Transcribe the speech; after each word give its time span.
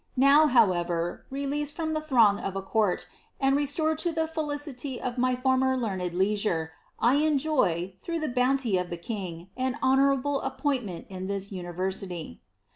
Now, 0.17 0.47
however, 0.47 1.25
released 1.29 1.75
from 1.75 1.93
the 1.93 2.01
throng 2.01 2.39
of 2.39 2.55
a 2.55 2.61
court, 2.63 3.05
and 3.39 3.55
rastored 3.55 3.97
to 3.99 4.11
the 4.11 4.25
ii^licity 4.25 4.97
of 4.97 5.19
my 5.19 5.35
former 5.35 5.77
learned 5.77 6.15
leisure, 6.15 6.71
1 6.97 7.17
enjoy, 7.21 7.93
through 8.01 8.19
the 8.21 8.27
bounty 8.27 8.79
of 8.79 8.89
the 8.89 8.97
king,' 8.97 9.51
an 9.55 9.77
honourable 9.83 10.41
appointment 10.41 11.05
in 11.09 11.27
this 11.27 11.51
university. 11.51 12.41